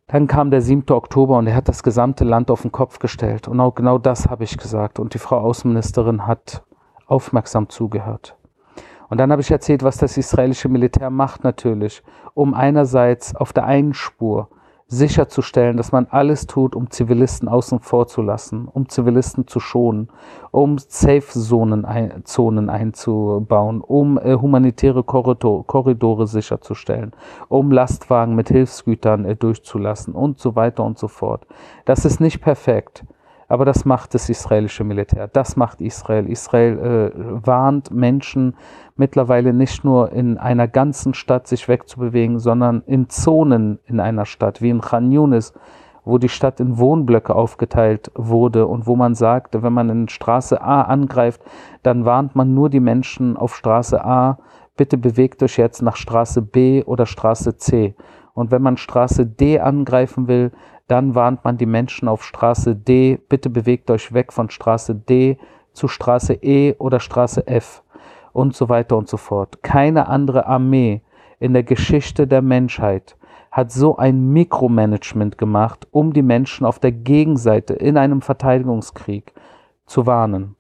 Dann 0.08 0.26
kam 0.26 0.52
der 0.52 0.62
7. 0.62 0.90
Oktober 0.90 1.38
und 1.38 1.48
er 1.48 1.56
hat 1.56 1.68
das 1.68 1.84
gesamte 1.84 2.24
Land 2.24 2.50
auf 2.50 2.62
den 2.62 2.72
Kopf 2.72 3.00
gestellt. 3.00 3.48
Und 3.48 3.60
auch 3.60 3.76
genau 3.76 3.98
das 3.98 4.28
habe 4.30 4.44
ich 4.44 4.58
gesagt. 4.58 5.00
Und 5.00 5.14
die 5.14 5.20
Frau 5.20 5.38
Außenministerin 5.40 6.26
hat 6.26 6.64
aufmerksam 7.06 7.70
zugehört. 7.70 8.38
Und 9.10 9.20
dann 9.20 9.32
habe 9.32 9.42
ich 9.42 9.52
erzählt, 9.52 9.84
was 9.84 9.98
das 9.98 10.18
israelische 10.18 10.70
Militär 10.70 11.10
macht 11.10 11.44
natürlich, 11.44 12.04
um 12.34 12.54
einerseits 12.54 13.36
auf 13.36 13.54
der 13.54 13.66
einen 13.66 13.94
Spur 13.94 14.50
sicherzustellen, 14.90 15.78
dass 15.78 15.92
man 15.92 16.08
alles 16.10 16.48
tut, 16.48 16.76
um 16.76 16.90
Zivilisten 16.90 17.48
außen 17.48 17.80
vor 17.80 18.08
zu 18.08 18.24
lassen, 18.24 18.68
um 18.68 18.90
Zivilisten 18.90 19.48
zu 19.48 19.60
schonen, 19.60 20.10
um 20.50 20.80
Safe-Zonen 20.80 21.86
ein, 21.86 22.26
Zonen 22.26 22.70
einzubauen, 22.72 23.82
um 23.82 24.18
äh, 24.18 24.36
humanitäre 24.36 25.04
Korridor, 25.04 25.66
Korridore 25.68 26.26
sicherzustellen, 26.26 27.14
um 27.50 27.72
Lastwagen 27.72 28.36
mit 28.36 28.50
Hilfsgütern 28.50 29.26
äh, 29.26 29.36
durchzulassen 29.36 30.16
und 30.16 30.40
so 30.40 30.56
weiter 30.56 30.84
und 30.84 30.98
so 30.98 31.08
fort. 31.08 31.46
Das 31.86 32.04
ist 32.04 32.20
nicht 32.20 32.42
perfekt. 32.42 33.06
Aber 33.50 33.66
das 33.66 33.84
macht 33.84 34.14
das 34.14 34.30
israelische 34.30 34.84
Militär. 34.84 35.28
Das 35.28 35.58
macht 35.58 35.82
Israel. 35.82 36.28
Israel 36.30 36.78
äh, 36.78 37.46
warnt 37.46 37.92
Menschen 37.92 38.56
mittlerweile 38.96 39.54
nicht 39.54 39.84
nur 39.84 40.12
in 40.12 40.38
einer 40.38 40.68
ganzen 40.68 41.16
Stadt 41.16 41.48
sich 41.48 41.68
wegzubewegen, 41.68 42.38
sondern 42.38 42.84
in 42.86 43.10
Zonen 43.10 43.80
in 43.86 44.00
einer 44.00 44.26
Stadt, 44.26 44.62
wie 44.62 44.70
in 44.70 44.82
Khan 44.82 45.12
Yunis, 45.12 45.54
wo 46.06 46.20
die 46.20 46.30
Stadt 46.30 46.60
in 46.60 46.78
Wohnblöcke 46.78 47.34
aufgeteilt 47.34 48.12
wurde 48.14 48.68
und 48.68 48.86
wo 48.86 48.96
man 48.96 49.16
sagt, 49.16 49.62
wenn 49.62 49.74
man 49.74 49.90
in 49.90 50.10
Straße 50.10 50.62
A 50.62 50.84
angreift, 50.84 51.42
dann 51.82 52.06
warnt 52.06 52.36
man 52.36 52.54
nur 52.54 52.70
die 52.70 52.80
Menschen 52.80 53.36
auf 53.36 53.56
Straße 53.56 54.06
A, 54.06 54.38
bitte 54.78 54.98
bewegt 54.98 55.42
euch 55.42 55.58
jetzt 55.58 55.82
nach 55.82 55.96
Straße 55.96 56.44
B 56.44 56.84
oder 56.84 57.08
Straße 57.08 57.58
C. 57.58 57.96
Und 58.34 58.52
wenn 58.52 58.62
man 58.62 58.78
Straße 58.78 59.26
D 59.26 59.60
angreifen 59.60 60.28
will, 60.28 60.52
dann 60.90 61.16
warnt 61.16 61.46
man 61.46 61.58
die 61.58 61.66
Menschen 61.66 62.08
auf 62.08 62.24
Straße 62.24 62.76
D, 62.76 63.20
bitte 63.30 63.50
bewegt 63.50 63.90
euch 63.92 64.14
weg 64.14 64.34
von 64.34 64.50
Straße 64.50 64.96
D 64.96 65.38
zu 65.72 65.88
Straße 65.88 66.34
E 66.34 66.76
oder 66.80 67.00
Straße 67.00 67.48
F 67.48 67.84
und 68.34 68.56
so 68.56 68.70
weiter 68.70 68.98
und 68.98 69.08
so 69.08 69.18
fort. 69.18 69.62
Keine 69.62 70.08
andere 70.08 70.48
Armee 70.48 71.02
in 71.40 71.54
der 71.54 71.64
Geschichte 71.64 72.28
der 72.28 72.42
Menschheit 72.42 73.16
hat 73.52 73.72
so 73.72 73.98
ein 73.98 74.32
Mikromanagement 74.32 75.38
gemacht, 75.38 75.88
um 75.92 76.14
die 76.14 76.22
Menschen 76.22 76.66
auf 76.66 76.80
der 76.80 76.92
Gegenseite 76.92 77.74
in 77.74 77.98
einem 77.98 78.22
Verteidigungskrieg 78.22 79.34
zu 79.86 80.06
warnen. 80.06 80.56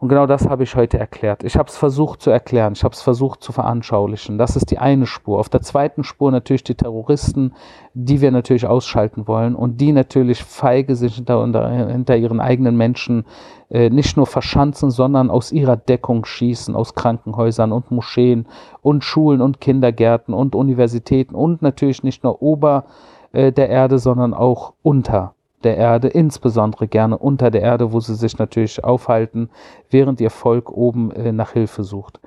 Und 0.00 0.08
genau 0.08 0.26
das 0.26 0.48
habe 0.48 0.62
ich 0.62 0.76
heute 0.76 0.98
erklärt. 0.98 1.44
Ich 1.44 1.58
habe 1.58 1.68
es 1.68 1.76
versucht 1.76 2.22
zu 2.22 2.30
erklären, 2.30 2.72
ich 2.72 2.84
habe 2.84 2.94
es 2.94 3.02
versucht 3.02 3.42
zu 3.42 3.52
veranschaulichen. 3.52 4.38
Das 4.38 4.56
ist 4.56 4.70
die 4.70 4.78
eine 4.78 5.04
Spur. 5.04 5.38
Auf 5.38 5.50
der 5.50 5.60
zweiten 5.60 6.04
Spur 6.04 6.30
natürlich 6.30 6.64
die 6.64 6.74
Terroristen, 6.74 7.52
die 7.92 8.22
wir 8.22 8.30
natürlich 8.30 8.66
ausschalten 8.66 9.28
wollen 9.28 9.54
und 9.54 9.78
die 9.78 9.92
natürlich 9.92 10.42
feige 10.42 10.96
sich 10.96 11.16
hinter, 11.16 11.86
hinter 11.90 12.16
ihren 12.16 12.40
eigenen 12.40 12.78
Menschen 12.78 13.26
äh, 13.68 13.90
nicht 13.90 14.16
nur 14.16 14.26
verschanzen, 14.26 14.90
sondern 14.90 15.28
aus 15.28 15.52
ihrer 15.52 15.76
Deckung 15.76 16.24
schießen, 16.24 16.74
aus 16.74 16.94
Krankenhäusern 16.94 17.70
und 17.70 17.90
Moscheen 17.90 18.46
und 18.80 19.04
Schulen 19.04 19.42
und 19.42 19.60
Kindergärten 19.60 20.32
und 20.32 20.54
Universitäten 20.54 21.34
und 21.34 21.60
natürlich 21.60 22.02
nicht 22.02 22.24
nur 22.24 22.40
ober 22.40 22.84
äh, 23.32 23.52
der 23.52 23.68
Erde, 23.68 23.98
sondern 23.98 24.32
auch 24.32 24.72
unter 24.80 25.34
der 25.64 25.76
Erde, 25.76 26.08
insbesondere 26.08 26.88
gerne 26.88 27.18
unter 27.18 27.50
der 27.50 27.62
Erde, 27.62 27.92
wo 27.92 28.00
sie 28.00 28.14
sich 28.14 28.38
natürlich 28.38 28.82
aufhalten, 28.82 29.50
während 29.90 30.20
ihr 30.20 30.30
Volk 30.30 30.70
oben 30.70 31.10
äh, 31.12 31.32
nach 31.32 31.52
Hilfe 31.52 31.84
sucht. 31.84 32.20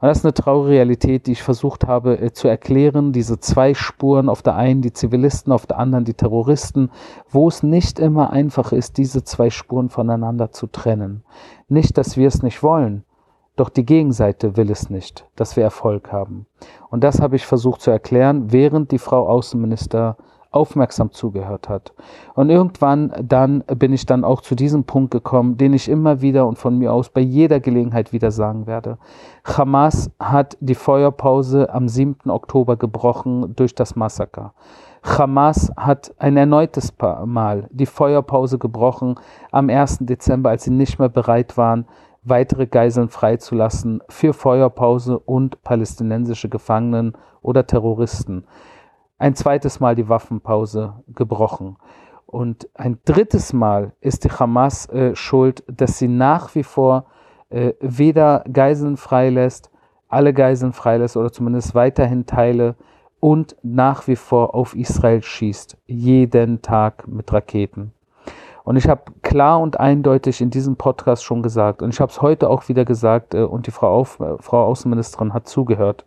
Und 0.00 0.08
das 0.08 0.18
ist 0.18 0.24
eine 0.24 0.32
traurige 0.32 0.76
Realität, 0.76 1.26
die 1.26 1.32
ich 1.32 1.42
versucht 1.42 1.86
habe 1.86 2.18
äh, 2.18 2.32
zu 2.32 2.48
erklären. 2.48 3.12
Diese 3.12 3.38
zwei 3.38 3.74
Spuren, 3.74 4.30
auf 4.30 4.40
der 4.42 4.56
einen 4.56 4.80
die 4.80 4.94
Zivilisten, 4.94 5.52
auf 5.52 5.66
der 5.66 5.78
anderen 5.78 6.06
die 6.06 6.14
Terroristen, 6.14 6.90
wo 7.28 7.48
es 7.48 7.62
nicht 7.62 7.98
immer 7.98 8.30
einfach 8.30 8.72
ist, 8.72 8.96
diese 8.96 9.24
zwei 9.24 9.50
Spuren 9.50 9.90
voneinander 9.90 10.52
zu 10.52 10.66
trennen. 10.68 11.22
Nicht, 11.68 11.98
dass 11.98 12.16
wir 12.16 12.28
es 12.28 12.42
nicht 12.42 12.62
wollen, 12.62 13.04
doch 13.56 13.68
die 13.68 13.84
Gegenseite 13.84 14.56
will 14.56 14.70
es 14.70 14.88
nicht, 14.88 15.26
dass 15.36 15.54
wir 15.56 15.64
Erfolg 15.64 16.10
haben. 16.10 16.46
Und 16.88 17.04
das 17.04 17.20
habe 17.20 17.36
ich 17.36 17.44
versucht 17.44 17.82
zu 17.82 17.90
erklären, 17.90 18.52
während 18.52 18.90
die 18.92 18.98
Frau 18.98 19.28
Außenminister 19.28 20.16
aufmerksam 20.50 21.12
zugehört 21.12 21.68
hat. 21.68 21.92
Und 22.34 22.50
irgendwann 22.50 23.12
dann 23.22 23.62
bin 23.76 23.92
ich 23.92 24.06
dann 24.06 24.24
auch 24.24 24.40
zu 24.40 24.54
diesem 24.54 24.84
Punkt 24.84 25.12
gekommen, 25.12 25.56
den 25.56 25.72
ich 25.72 25.88
immer 25.88 26.20
wieder 26.20 26.46
und 26.46 26.58
von 26.58 26.76
mir 26.76 26.92
aus 26.92 27.08
bei 27.08 27.20
jeder 27.20 27.60
Gelegenheit 27.60 28.12
wieder 28.12 28.30
sagen 28.30 28.66
werde. 28.66 28.98
Hamas 29.44 30.10
hat 30.18 30.56
die 30.60 30.74
Feuerpause 30.74 31.72
am 31.72 31.88
7. 31.88 32.30
Oktober 32.30 32.76
gebrochen 32.76 33.54
durch 33.54 33.74
das 33.74 33.94
Massaker. 33.94 34.52
Hamas 35.02 35.72
hat 35.76 36.14
ein 36.18 36.36
erneutes 36.36 36.92
Mal 37.24 37.68
die 37.70 37.86
Feuerpause 37.86 38.58
gebrochen 38.58 39.14
am 39.50 39.70
1. 39.70 39.98
Dezember, 40.00 40.50
als 40.50 40.64
sie 40.64 40.72
nicht 40.72 40.98
mehr 40.98 41.08
bereit 41.08 41.56
waren, 41.56 41.86
weitere 42.22 42.66
Geiseln 42.66 43.08
freizulassen 43.08 44.02
für 44.08 44.34
Feuerpause 44.34 45.18
und 45.18 45.62
palästinensische 45.62 46.50
Gefangenen 46.50 47.16
oder 47.40 47.66
Terroristen 47.66 48.44
ein 49.20 49.34
zweites 49.34 49.80
Mal 49.80 49.94
die 49.94 50.08
Waffenpause 50.08 50.94
gebrochen. 51.14 51.76
Und 52.26 52.68
ein 52.74 52.98
drittes 53.04 53.52
Mal 53.52 53.92
ist 54.00 54.24
die 54.24 54.30
Hamas 54.30 54.88
äh, 54.88 55.14
schuld, 55.14 55.62
dass 55.68 55.98
sie 55.98 56.08
nach 56.08 56.54
wie 56.54 56.62
vor 56.62 57.04
äh, 57.50 57.74
weder 57.80 58.44
Geiseln 58.50 58.96
freilässt, 58.96 59.70
alle 60.08 60.32
Geiseln 60.32 60.72
freilässt 60.72 61.16
oder 61.16 61.30
zumindest 61.30 61.74
weiterhin 61.74 62.24
Teile 62.24 62.76
und 63.20 63.56
nach 63.62 64.08
wie 64.08 64.16
vor 64.16 64.54
auf 64.54 64.74
Israel 64.74 65.22
schießt, 65.22 65.76
jeden 65.86 66.62
Tag 66.62 67.06
mit 67.06 67.30
Raketen. 67.30 67.92
Und 68.64 68.76
ich 68.76 68.88
habe 68.88 69.02
klar 69.20 69.60
und 69.60 69.78
eindeutig 69.78 70.40
in 70.40 70.48
diesem 70.50 70.76
Podcast 70.76 71.24
schon 71.24 71.42
gesagt, 71.42 71.82
und 71.82 71.92
ich 71.92 72.00
habe 72.00 72.10
es 72.10 72.22
heute 72.22 72.48
auch 72.48 72.68
wieder 72.68 72.86
gesagt, 72.86 73.34
äh, 73.34 73.42
und 73.42 73.66
die 73.66 73.70
Frau, 73.70 73.98
Auf, 73.98 74.18
Frau 74.38 74.64
Außenministerin 74.64 75.34
hat 75.34 75.46
zugehört, 75.46 76.06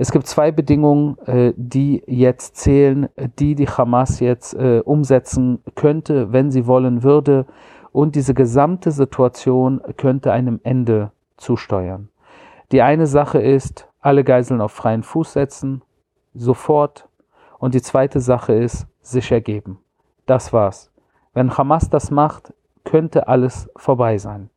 es 0.00 0.12
gibt 0.12 0.28
zwei 0.28 0.52
Bedingungen, 0.52 1.18
äh, 1.26 1.52
die 1.56 2.04
jetzt 2.06 2.56
zählen, 2.56 3.08
die 3.38 3.56
die 3.56 3.66
Hamas 3.66 4.20
jetzt 4.20 4.54
äh, 4.54 4.80
umsetzen 4.84 5.58
könnte, 5.74 6.32
wenn 6.32 6.52
sie 6.52 6.68
wollen 6.68 7.02
würde. 7.02 7.46
Und 7.90 8.14
diese 8.14 8.32
gesamte 8.32 8.92
Situation 8.92 9.80
könnte 9.96 10.32
einem 10.32 10.60
Ende 10.62 11.10
zusteuern. 11.36 12.10
Die 12.70 12.82
eine 12.82 13.08
Sache 13.08 13.40
ist, 13.40 13.88
alle 14.00 14.22
Geiseln 14.22 14.60
auf 14.60 14.70
freien 14.70 15.02
Fuß 15.02 15.32
setzen, 15.32 15.82
sofort. 16.32 17.08
Und 17.58 17.74
die 17.74 17.82
zweite 17.82 18.20
Sache 18.20 18.52
ist, 18.52 18.86
sich 19.02 19.32
ergeben. 19.32 19.80
Das 20.26 20.52
war's. 20.52 20.92
Wenn 21.34 21.56
Hamas 21.58 21.90
das 21.90 22.12
macht, 22.12 22.54
könnte 22.84 23.26
alles 23.26 23.68
vorbei 23.76 24.18
sein 24.18 24.48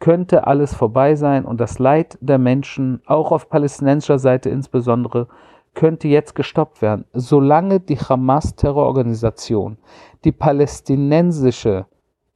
könnte 0.00 0.46
alles 0.46 0.74
vorbei 0.74 1.14
sein 1.14 1.44
und 1.44 1.60
das 1.60 1.78
Leid 1.78 2.18
der 2.20 2.38
Menschen, 2.38 3.00
auch 3.06 3.32
auf 3.32 3.48
palästinensischer 3.48 4.18
Seite 4.18 4.50
insbesondere, 4.50 5.28
könnte 5.74 6.08
jetzt 6.08 6.34
gestoppt 6.34 6.82
werden. 6.82 7.04
Solange 7.12 7.80
die 7.80 7.98
Hamas-Terrororganisation, 7.98 9.78
die 10.24 10.32
palästinensische 10.32 11.86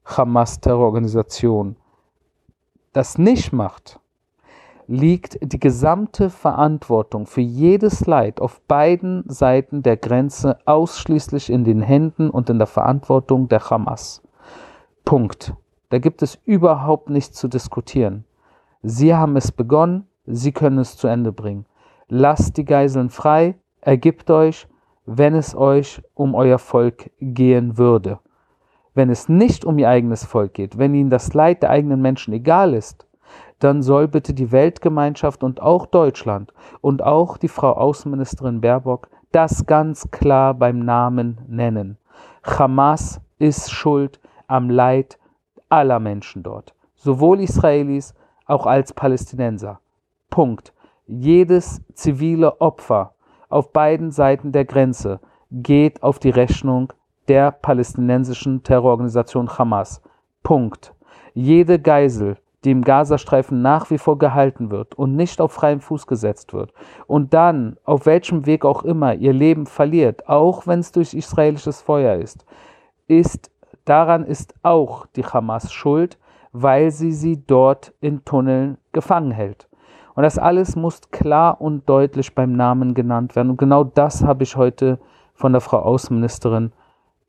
Hamas-Terrororganisation 0.04 1.76
das 2.92 3.18
nicht 3.18 3.52
macht, 3.52 4.00
liegt 4.88 5.38
die 5.42 5.60
gesamte 5.60 6.30
Verantwortung 6.30 7.26
für 7.26 7.42
jedes 7.42 8.06
Leid 8.06 8.40
auf 8.40 8.60
beiden 8.62 9.22
Seiten 9.28 9.82
der 9.82 9.98
Grenze 9.98 10.58
ausschließlich 10.64 11.50
in 11.50 11.62
den 11.62 11.82
Händen 11.82 12.30
und 12.30 12.48
in 12.48 12.58
der 12.58 12.66
Verantwortung 12.66 13.48
der 13.48 13.68
Hamas. 13.68 14.22
Punkt. 15.04 15.52
Da 15.90 15.98
gibt 15.98 16.22
es 16.22 16.38
überhaupt 16.44 17.10
nichts 17.10 17.36
zu 17.36 17.48
diskutieren. 17.48 18.24
Sie 18.82 19.14
haben 19.14 19.36
es 19.36 19.52
begonnen, 19.52 20.06
Sie 20.26 20.52
können 20.52 20.78
es 20.78 20.96
zu 20.96 21.08
Ende 21.08 21.32
bringen. 21.32 21.64
Lasst 22.08 22.58
die 22.58 22.64
Geiseln 22.66 23.08
frei, 23.08 23.54
ergibt 23.80 24.30
euch, 24.30 24.68
wenn 25.06 25.34
es 25.34 25.54
euch 25.54 26.02
um 26.12 26.34
euer 26.34 26.58
Volk 26.58 27.10
gehen 27.18 27.78
würde. 27.78 28.18
Wenn 28.94 29.08
es 29.08 29.28
nicht 29.28 29.64
um 29.64 29.78
ihr 29.78 29.88
eigenes 29.88 30.24
Volk 30.24 30.54
geht, 30.54 30.76
wenn 30.76 30.94
ihnen 30.94 31.08
das 31.08 31.32
Leid 31.32 31.62
der 31.62 31.70
eigenen 31.70 32.02
Menschen 32.02 32.34
egal 32.34 32.74
ist, 32.74 33.06
dann 33.58 33.82
soll 33.82 34.06
bitte 34.08 34.34
die 34.34 34.52
Weltgemeinschaft 34.52 35.42
und 35.42 35.62
auch 35.62 35.86
Deutschland 35.86 36.52
und 36.80 37.02
auch 37.02 37.38
die 37.38 37.48
Frau 37.48 37.72
Außenministerin 37.72 38.60
Baerbock 38.60 39.08
das 39.32 39.66
ganz 39.66 40.10
klar 40.10 40.54
beim 40.54 40.80
Namen 40.80 41.40
nennen. 41.48 41.96
Hamas 42.44 43.20
ist 43.38 43.70
schuld 43.70 44.20
am 44.46 44.70
Leid 44.70 45.18
aller 45.68 46.00
Menschen 46.00 46.42
dort, 46.42 46.74
sowohl 46.96 47.40
Israelis 47.40 48.14
auch 48.46 48.66
als 48.66 48.92
Palästinenser. 48.92 49.80
Punkt. 50.30 50.72
Jedes 51.06 51.82
zivile 51.94 52.60
Opfer 52.60 53.14
auf 53.48 53.72
beiden 53.72 54.10
Seiten 54.10 54.52
der 54.52 54.64
Grenze 54.64 55.20
geht 55.50 56.02
auf 56.02 56.18
die 56.18 56.30
Rechnung 56.30 56.92
der 57.28 57.50
palästinensischen 57.50 58.62
Terrororganisation 58.62 59.58
Hamas. 59.58 60.02
Punkt. 60.42 60.94
Jede 61.34 61.78
Geisel, 61.78 62.36
die 62.64 62.70
im 62.72 62.82
Gazastreifen 62.82 63.62
nach 63.62 63.90
wie 63.90 63.98
vor 63.98 64.18
gehalten 64.18 64.70
wird 64.70 64.94
und 64.94 65.14
nicht 65.14 65.40
auf 65.40 65.52
freiem 65.52 65.80
Fuß 65.80 66.06
gesetzt 66.06 66.52
wird 66.52 66.72
und 67.06 67.32
dann, 67.32 67.76
auf 67.84 68.06
welchem 68.06 68.46
Weg 68.46 68.64
auch 68.64 68.82
immer, 68.82 69.14
ihr 69.14 69.32
Leben 69.32 69.66
verliert, 69.66 70.28
auch 70.28 70.66
wenn 70.66 70.80
es 70.80 70.92
durch 70.92 71.14
israelisches 71.14 71.80
Feuer 71.80 72.16
ist, 72.16 72.44
ist 73.06 73.50
Daran 73.88 74.24
ist 74.24 74.54
auch 74.62 75.06
die 75.06 75.24
Hamas 75.24 75.72
schuld, 75.72 76.18
weil 76.52 76.90
sie 76.90 77.12
sie 77.12 77.42
dort 77.46 77.94
in 78.00 78.24
Tunneln 78.24 78.76
gefangen 78.92 79.30
hält. 79.30 79.68
Und 80.14 80.24
das 80.24 80.38
alles 80.38 80.76
muss 80.76 81.10
klar 81.10 81.60
und 81.60 81.88
deutlich 81.88 82.34
beim 82.34 82.52
Namen 82.52 82.92
genannt 82.92 83.34
werden. 83.34 83.50
Und 83.50 83.56
genau 83.56 83.84
das 83.84 84.24
habe 84.24 84.42
ich 84.42 84.56
heute 84.56 84.98
von 85.32 85.52
der 85.52 85.60
Frau 85.60 85.78
Außenministerin 85.78 86.72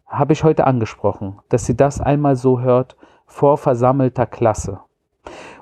habe 0.08 0.34
ich 0.34 0.44
heute 0.44 0.66
angesprochen, 0.66 1.38
dass 1.50 1.66
sie 1.66 1.78
das 1.78 2.02
einmal 2.02 2.36
so 2.36 2.60
hört 2.60 2.98
vor 3.28 3.58
versammelter 3.58 4.26
Klasse. 4.26 4.80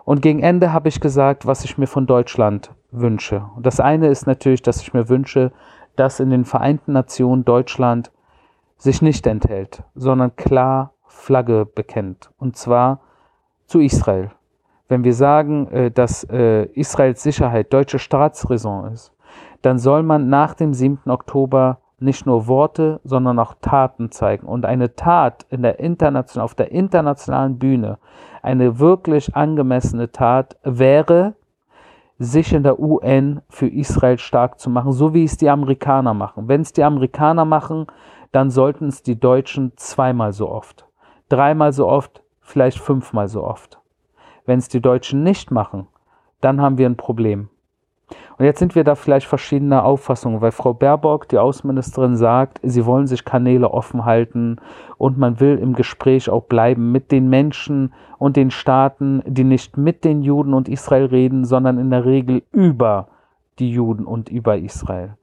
Und 0.06 0.22
gegen 0.22 0.40
Ende 0.40 0.72
habe 0.72 0.88
ich 0.88 1.02
gesagt, 1.02 1.46
was 1.46 1.66
ich 1.66 1.78
mir 1.78 1.88
von 1.88 2.08
Deutschland 2.08 2.72
wünsche. 2.92 3.44
Und 3.56 3.66
das 3.66 3.80
eine 3.80 4.08
ist 4.08 4.26
natürlich, 4.26 4.62
dass 4.62 4.82
ich 4.82 4.94
mir 4.94 5.10
wünsche, 5.10 5.52
dass 5.98 6.22
in 6.22 6.30
den 6.30 6.46
Vereinten 6.46 6.94
Nationen 6.94 7.44
Deutschland 7.44 8.12
sich 8.78 9.02
nicht 9.02 9.26
enthält, 9.28 9.84
sondern 9.96 10.36
klar 10.36 10.94
Flagge 11.06 11.66
bekennt. 11.66 12.30
Und 12.38 12.56
zwar 12.56 13.02
zu 13.66 13.80
Israel. 13.80 14.32
Wenn 14.88 15.04
wir 15.04 15.14
sagen, 15.14 15.68
äh, 15.68 15.92
dass 15.92 16.24
äh, 16.26 16.66
Israels 16.74 17.24
Sicherheit 17.24 17.74
deutsche 17.74 18.00
Staatsräson 18.00 18.94
ist, 18.94 19.14
dann 19.62 19.80
soll 19.80 20.04
man 20.04 20.30
nach 20.30 20.54
dem 20.54 20.74
7. 20.74 21.10
Oktober 21.10 21.80
nicht 22.00 22.26
nur 22.26 22.48
Worte, 22.48 23.02
sondern 23.04 23.40
auch 23.40 23.56
Taten 23.60 24.12
zeigen. 24.12 24.48
Und 24.48 24.66
eine 24.66 24.96
Tat 24.96 25.46
in 25.50 25.64
der 25.64 25.80
internationalen, 25.80 26.46
auf 26.46 26.56
der 26.56 26.72
internationalen 26.72 27.58
Bühne, 27.58 27.98
eine 28.44 28.80
wirklich 28.80 29.36
angemessene 29.36 30.12
Tat 30.12 30.58
wäre, 30.64 31.34
sich 32.20 32.54
in 32.54 32.64
der 32.64 32.80
UN 32.80 33.42
für 33.50 33.68
Israel 33.68 34.18
stark 34.18 34.60
zu 34.60 34.70
machen, 34.70 34.92
so 34.92 35.14
wie 35.14 35.24
es 35.24 35.38
die 35.38 35.50
Amerikaner 35.50 36.14
machen. 36.14 36.48
Wenn 36.48 36.62
es 36.62 36.74
die 36.74 36.84
Amerikaner 36.84 37.46
machen, 37.46 37.88
dann 38.38 38.52
sollten 38.52 38.90
es 38.90 39.02
die 39.02 39.20
Deutschen 39.20 39.72
zweimal 39.78 40.32
so 40.32 40.48
oft, 40.52 40.86
dreimal 41.28 41.74
so 41.74 41.88
oft, 41.88 42.22
vielleicht 42.40 42.78
fünfmal 42.78 43.28
so 43.28 43.44
oft. 43.44 43.82
Wenn 44.46 44.60
es 44.60 44.70
die 44.70 44.80
Deutschen 44.80 45.24
nicht 45.24 45.50
machen, 45.50 45.88
dann 46.40 46.62
haben 46.62 46.78
wir 46.78 46.88
ein 46.88 46.98
Problem. 46.98 47.50
Und 48.38 48.46
jetzt 48.46 48.60
sind 48.60 48.76
wir 48.76 48.84
da 48.84 48.94
vielleicht 48.94 49.26
verschiedener 49.26 49.84
Auffassungen, 49.84 50.40
weil 50.40 50.52
Frau 50.52 50.76
Baerbock, 50.76 51.28
die 51.30 51.40
Außenministerin, 51.40 52.16
sagt, 52.16 52.60
sie 52.62 52.86
wollen 52.86 53.08
sich 53.08 53.26
Kanäle 53.26 53.72
offen 53.72 54.06
halten 54.06 54.58
und 55.00 55.18
man 55.18 55.40
will 55.40 55.58
im 55.58 55.74
Gespräch 55.74 56.30
auch 56.30 56.44
bleiben 56.44 56.92
mit 56.92 57.12
den 57.12 57.30
Menschen 57.30 57.92
und 58.20 58.36
den 58.36 58.52
Staaten, 58.52 59.24
die 59.26 59.46
nicht 59.46 59.78
mit 59.78 60.06
den 60.06 60.22
Juden 60.22 60.54
und 60.54 60.70
Israel 60.70 61.06
reden, 61.06 61.44
sondern 61.44 61.80
in 61.80 61.90
der 61.90 62.06
Regel 62.06 62.44
über 62.52 63.08
die 63.58 63.72
Juden 63.72 64.06
und 64.06 64.30
über 64.30 64.60
Israel. 64.60 65.18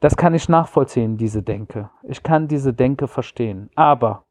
Das 0.00 0.16
kann 0.16 0.34
ich 0.34 0.48
nachvollziehen, 0.48 1.16
diese 1.16 1.42
Denke. 1.42 1.90
Ich 2.02 2.22
kann 2.22 2.48
diese 2.48 2.72
Denke 2.72 3.08
verstehen. 3.08 3.70
Aber, 3.74 4.24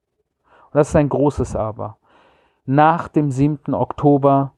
und 0.65 0.75
das 0.75 0.89
ist 0.89 0.95
ein 0.95 1.09
großes 1.09 1.55
Aber, 1.55 1.97
nach 2.65 3.07
dem 3.07 3.31
7. 3.31 3.73
Oktober 3.73 4.53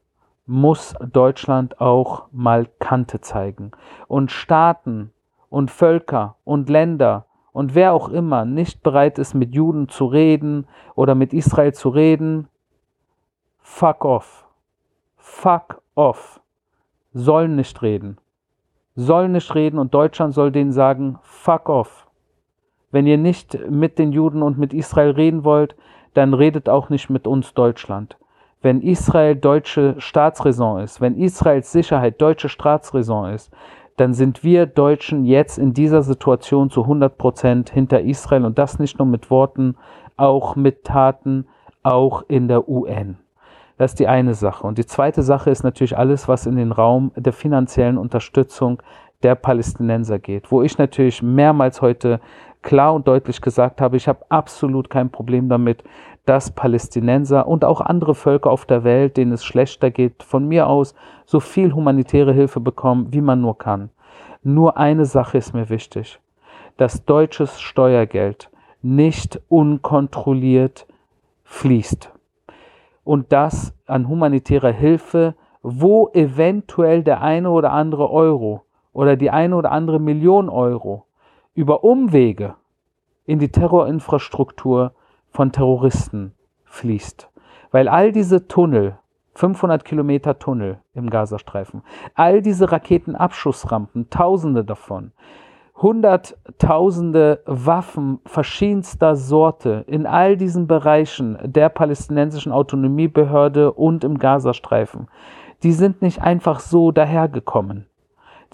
muss 0.46 0.94
Deutschland 1.00 1.80
auch 1.80 2.26
mal 2.32 2.66
Kante 2.78 3.20
zeigen. 3.20 3.72
Und 4.06 4.30
Staaten 4.30 5.12
und 5.50 5.70
Völker 5.70 6.36
und 6.44 6.68
Länder 6.68 7.26
und 7.52 7.74
wer 7.74 7.92
auch 7.92 8.08
immer 8.08 8.44
nicht 8.44 8.82
bereit 8.82 9.18
ist, 9.18 9.34
mit 9.34 9.54
Juden 9.54 9.88
zu 9.88 10.06
reden 10.06 10.66
oder 10.94 11.14
mit 11.14 11.32
Israel 11.32 11.74
zu 11.74 11.88
reden, 11.88 12.48
fuck 13.58 14.04
off. 14.04 14.46
Fuck 15.16 15.82
off. 15.94 16.40
Sollen 17.12 17.56
nicht 17.56 17.82
reden. 17.82 18.18
Sollen 19.00 19.32
nicht 19.32 19.54
reden 19.54 19.78
und 19.78 19.94
Deutschland 19.94 20.34
soll 20.34 20.52
denen 20.52 20.72
sagen, 20.72 21.18
fuck 21.22 21.68
off. 21.68 22.08
Wenn 22.90 23.06
ihr 23.06 23.18
nicht 23.18 23.58
mit 23.70 23.98
den 23.98 24.12
Juden 24.12 24.42
und 24.42 24.58
mit 24.58 24.74
Israel 24.74 25.12
reden 25.12 25.44
wollt, 25.44 25.76
dann 26.14 26.34
redet 26.34 26.68
auch 26.68 26.90
nicht 26.90 27.08
mit 27.08 27.26
uns 27.26 27.54
Deutschland 27.54 28.16
wenn 28.60 28.80
Israel 28.80 29.36
deutsche 29.36 29.94
Staatsräson 29.98 30.80
ist, 30.80 31.00
wenn 31.00 31.16
Israels 31.16 31.70
Sicherheit 31.70 32.20
deutsche 32.20 32.48
Staatsräson 32.48 33.30
ist, 33.30 33.52
dann 33.96 34.14
sind 34.14 34.44
wir 34.44 34.66
Deutschen 34.66 35.24
jetzt 35.24 35.58
in 35.58 35.74
dieser 35.74 36.02
Situation 36.02 36.70
zu 36.70 36.82
100 36.82 37.18
Prozent 37.18 37.70
hinter 37.70 38.00
Israel 38.00 38.44
und 38.44 38.58
das 38.58 38.78
nicht 38.78 38.98
nur 38.98 39.06
mit 39.06 39.30
Worten, 39.30 39.76
auch 40.16 40.56
mit 40.56 40.84
Taten, 40.84 41.46
auch 41.82 42.22
in 42.28 42.48
der 42.48 42.68
UN. 42.68 43.18
Das 43.78 43.92
ist 43.92 44.00
die 44.00 44.08
eine 44.08 44.34
Sache. 44.34 44.66
Und 44.66 44.76
die 44.76 44.86
zweite 44.86 45.22
Sache 45.22 45.50
ist 45.50 45.62
natürlich 45.62 45.96
alles, 45.96 46.28
was 46.28 46.46
in 46.46 46.56
den 46.56 46.72
Raum 46.72 47.12
der 47.16 47.32
finanziellen 47.32 47.96
Unterstützung 47.96 48.82
der 49.22 49.36
Palästinenser 49.36 50.18
geht, 50.18 50.50
wo 50.50 50.62
ich 50.62 50.78
natürlich 50.78 51.22
mehrmals 51.22 51.80
heute 51.80 52.20
klar 52.62 52.94
und 52.94 53.06
deutlich 53.08 53.40
gesagt 53.40 53.80
habe, 53.80 53.96
ich 53.96 54.08
habe 54.08 54.24
absolut 54.28 54.90
kein 54.90 55.10
Problem 55.10 55.48
damit, 55.48 55.84
dass 56.24 56.50
Palästinenser 56.50 57.46
und 57.46 57.64
auch 57.64 57.80
andere 57.80 58.14
Völker 58.14 58.50
auf 58.50 58.66
der 58.66 58.84
Welt, 58.84 59.16
denen 59.16 59.32
es 59.32 59.44
schlechter 59.44 59.90
geht, 59.90 60.22
von 60.22 60.46
mir 60.46 60.66
aus 60.66 60.94
so 61.24 61.40
viel 61.40 61.72
humanitäre 61.72 62.32
Hilfe 62.32 62.60
bekommen, 62.60 63.12
wie 63.12 63.20
man 63.20 63.40
nur 63.40 63.56
kann. 63.58 63.90
Nur 64.42 64.76
eine 64.76 65.04
Sache 65.04 65.38
ist 65.38 65.54
mir 65.54 65.68
wichtig, 65.70 66.20
dass 66.76 67.04
deutsches 67.04 67.60
Steuergeld 67.60 68.50
nicht 68.82 69.40
unkontrolliert 69.48 70.86
fließt. 71.44 72.12
Und 73.08 73.32
das 73.32 73.72
an 73.86 74.06
humanitärer 74.06 74.70
Hilfe, 74.70 75.34
wo 75.62 76.10
eventuell 76.12 77.02
der 77.02 77.22
eine 77.22 77.48
oder 77.48 77.72
andere 77.72 78.10
Euro 78.10 78.66
oder 78.92 79.16
die 79.16 79.30
eine 79.30 79.56
oder 79.56 79.72
andere 79.72 79.98
Million 79.98 80.50
Euro 80.50 81.06
über 81.54 81.84
Umwege 81.84 82.56
in 83.24 83.38
die 83.38 83.48
Terrorinfrastruktur 83.48 84.92
von 85.30 85.52
Terroristen 85.52 86.34
fließt. 86.66 87.30
Weil 87.70 87.88
all 87.88 88.12
diese 88.12 88.46
Tunnel, 88.46 88.98
500 89.36 89.86
Kilometer 89.86 90.38
Tunnel 90.38 90.82
im 90.92 91.08
Gazastreifen, 91.08 91.84
all 92.14 92.42
diese 92.42 92.70
Raketenabschussrampen, 92.70 94.10
tausende 94.10 94.66
davon, 94.66 95.12
Hunderttausende 95.80 97.40
Waffen 97.46 98.18
verschiedenster 98.26 99.14
Sorte 99.14 99.84
in 99.86 100.06
all 100.06 100.36
diesen 100.36 100.66
Bereichen 100.66 101.38
der 101.42 101.68
palästinensischen 101.68 102.50
Autonomiebehörde 102.50 103.72
und 103.72 104.02
im 104.02 104.18
Gazastreifen, 104.18 105.06
die 105.62 105.70
sind 105.72 106.02
nicht 106.02 106.20
einfach 106.20 106.58
so 106.58 106.90
dahergekommen. 106.90 107.86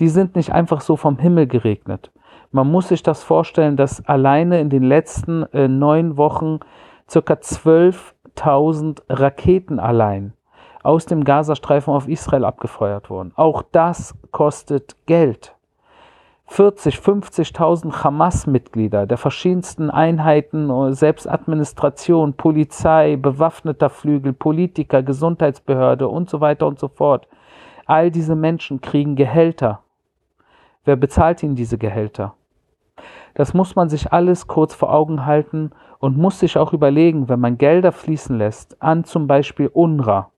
Die 0.00 0.08
sind 0.08 0.36
nicht 0.36 0.52
einfach 0.52 0.82
so 0.82 0.96
vom 0.96 1.18
Himmel 1.18 1.46
geregnet. 1.46 2.10
Man 2.52 2.70
muss 2.70 2.88
sich 2.88 3.02
das 3.02 3.22
vorstellen, 3.22 3.76
dass 3.76 4.06
alleine 4.06 4.60
in 4.60 4.68
den 4.68 4.82
letzten 4.82 5.44
äh, 5.54 5.66
neun 5.66 6.18
Wochen 6.18 6.60
circa 7.08 7.34
12.000 7.34 9.02
Raketen 9.08 9.78
allein 9.78 10.34
aus 10.82 11.06
dem 11.06 11.24
Gazastreifen 11.24 11.94
auf 11.94 12.06
Israel 12.06 12.44
abgefeuert 12.44 13.08
wurden. 13.08 13.32
Auch 13.36 13.62
das 13.72 14.14
kostet 14.30 14.94
Geld. 15.06 15.54
40, 16.54 16.98
50.000 16.98 18.04
Hamas-Mitglieder 18.04 19.08
der 19.08 19.18
verschiedensten 19.18 19.90
Einheiten, 19.90 20.70
äh, 20.70 20.92
Selbstadministration, 20.92 22.34
Polizei, 22.34 23.16
bewaffneter 23.16 23.90
Flügel, 23.90 24.32
Politiker, 24.32 25.02
Gesundheitsbehörde 25.02 26.06
und 26.06 26.30
so 26.30 26.40
weiter 26.40 26.68
und 26.68 26.78
so 26.78 26.86
fort. 26.86 27.26
All 27.86 28.12
diese 28.12 28.36
Menschen 28.36 28.80
kriegen 28.80 29.16
Gehälter. 29.16 29.80
Wer 30.84 30.94
bezahlt 30.94 31.42
ihnen 31.42 31.56
diese 31.56 31.76
Gehälter? 31.76 32.34
Das 33.34 33.52
muss 33.52 33.74
man 33.74 33.88
sich 33.88 34.12
alles 34.12 34.46
kurz 34.46 34.76
vor 34.76 34.94
Augen 34.94 35.26
halten 35.26 35.72
und 35.98 36.16
muss 36.16 36.38
sich 36.38 36.56
auch 36.56 36.72
überlegen, 36.72 37.28
wenn 37.28 37.40
man 37.40 37.58
Gelder 37.58 37.90
fließen 37.90 38.38
lässt, 38.38 38.80
an 38.80 39.02
zum 39.02 39.26
Beispiel 39.26 39.66
UNRWA, 39.72 40.30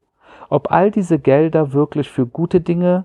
ob 0.48 0.72
all 0.72 0.90
diese 0.90 1.18
Gelder 1.18 1.74
wirklich 1.74 2.08
für 2.08 2.24
gute 2.24 2.62
Dinge 2.62 3.04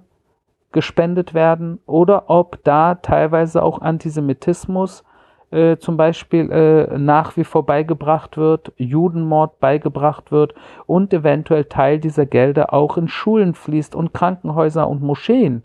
gespendet 0.72 1.34
werden 1.34 1.80
oder 1.86 2.30
ob 2.30 2.64
da 2.64 2.96
teilweise 2.96 3.64
auch 3.64 3.82
Antisemitismus 3.82 5.04
äh, 5.52 5.78
zum 5.78 5.98
Beispiel 5.98 6.50
äh, 6.50 6.98
nach 6.98 7.36
wie 7.36 7.44
vor 7.44 7.66
beigebracht 7.66 8.38
wird, 8.38 8.72
Judenmord 8.78 9.60
beigebracht 9.60 10.32
wird 10.32 10.54
und 10.86 11.14
eventuell 11.14 11.66
Teil 11.66 12.00
dieser 12.00 12.26
Gelder 12.26 12.74
auch 12.74 12.98
in 12.98 13.08
Schulen 13.08 13.54
fließt 13.54 13.96
und 13.96 14.14
Krankenhäuser 14.14 14.88
und 14.88 15.02
Moscheen, 15.02 15.64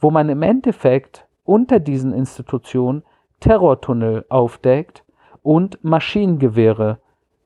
wo 0.00 0.10
man 0.10 0.28
im 0.28 0.42
Endeffekt 0.42 1.26
unter 1.44 1.80
diesen 1.80 2.12
Institutionen 2.12 3.02
Terrortunnel 3.40 4.24
aufdeckt 4.28 5.04
und 5.42 5.82
Maschinengewehre 5.84 6.98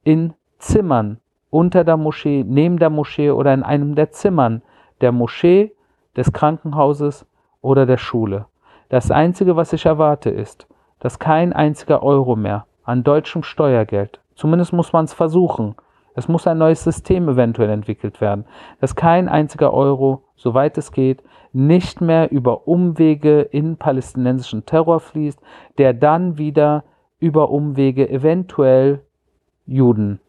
in 0.05 0.35
Zimmern 0.59 1.19
unter 1.51 1.83
der 1.85 1.97
Moschee, 1.97 2.45
neben 2.47 2.79
der 2.79 2.91
Moschee 2.91 3.31
oder 3.31 3.53
in 3.53 3.63
einem 3.63 3.95
der 3.95 4.11
Zimmern 4.11 4.63
der 5.01 5.13
Moschee, 5.13 5.75
des 6.21 6.33
Krankenhauses 6.33 7.27
oder 7.63 7.87
der 7.87 7.97
Schule. 7.97 8.47
Das 8.91 9.11
Einzige, 9.11 9.57
was 9.57 9.73
ich 9.73 9.87
erwarte, 9.87 10.29
ist, 10.31 10.67
dass 10.99 11.19
kein 11.19 11.53
einziger 11.53 12.03
Euro 12.03 12.37
mehr 12.37 12.67
an 12.85 13.03
deutschem 13.03 13.43
Steuergeld, 13.43 14.21
zumindest 14.35 14.73
muss 14.73 14.93
man 14.93 15.07
es 15.07 15.15
versuchen, 15.15 15.75
es 16.15 16.29
muss 16.29 16.47
ein 16.47 16.59
neues 16.59 16.85
System 16.85 17.29
eventuell 17.29 17.71
entwickelt 17.71 18.21
werden, 18.21 18.45
dass 18.81 18.95
kein 18.95 19.29
einziger 19.29 19.73
Euro, 19.73 20.25
soweit 20.37 20.77
es 20.77 20.93
geht, 20.93 21.23
nicht 21.53 22.01
mehr 22.01 22.31
über 22.31 22.69
Umwege 22.69 23.41
in 23.41 23.77
palästinensischen 23.77 24.67
Terror 24.67 25.01
fließt, 25.01 25.41
der 25.79 25.95
dann 25.95 26.37
wieder 26.37 26.85
über 27.19 27.51
Umwege 27.51 28.11
eventuell 28.11 29.01
Juden 29.67 30.21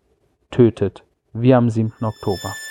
tötet, 0.52 1.04
wie 1.34 1.54
am 1.54 1.70
7. 1.70 1.92
Oktober. 2.02 2.71